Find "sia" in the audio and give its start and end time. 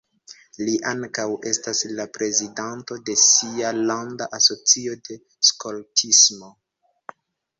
3.23-3.73